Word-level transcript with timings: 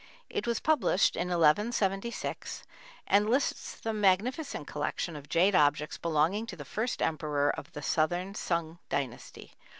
It 0.31 0.47
was 0.47 0.59
published 0.59 1.15
in 1.15 1.27
1176, 1.27 2.63
and 3.05 3.29
lists 3.29 3.75
the 3.79 3.93
magnificent 3.93 4.65
collection 4.65 5.15
of 5.15 5.29
jade 5.29 5.53
objects 5.53 5.99
belonging 5.99 6.47
to 6.47 6.55
the 6.55 6.65
first 6.65 7.03
emperor 7.03 7.51
of 7.51 7.71
the 7.73 7.83
Southern 7.83 8.33
Sung 8.33 8.79
dynasty. 8.89 9.53